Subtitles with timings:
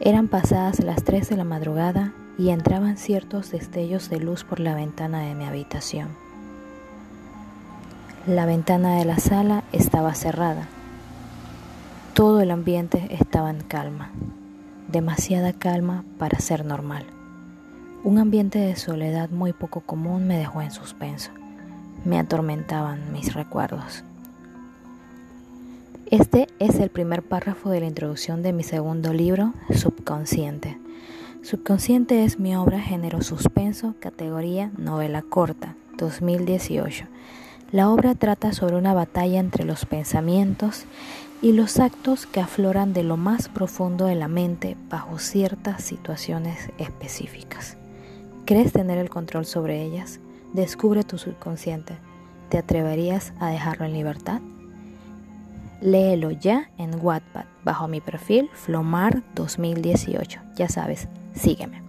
[0.00, 4.74] Eran pasadas las 3 de la madrugada y entraban ciertos destellos de luz por la
[4.74, 6.08] ventana de mi habitación.
[8.26, 10.68] La ventana de la sala estaba cerrada.
[12.12, 14.10] Todo el ambiente estaba en calma,
[14.88, 17.06] demasiada calma para ser normal.
[18.04, 21.30] Un ambiente de soledad muy poco común me dejó en suspenso.
[22.04, 24.04] Me atormentaban mis recuerdos.
[26.12, 30.78] Este es el primer párrafo de la introducción de mi segundo libro, Subconsciente.
[31.42, 37.06] Subconsciente es mi obra género suspenso, categoría novela corta, 2018.
[37.72, 40.84] La obra trata sobre una batalla entre los pensamientos
[41.42, 46.70] y los actos que afloran de lo más profundo de la mente bajo ciertas situaciones
[46.78, 47.76] específicas.
[48.44, 50.20] ¿Crees tener el control sobre ellas?
[50.52, 51.98] Descubre tu subconsciente.
[52.48, 54.40] ¿Te atreverías a dejarlo en libertad?
[55.80, 60.40] Léelo ya en Wattpad bajo mi perfil Flomar 2018.
[60.56, 61.85] Ya sabes, sígueme.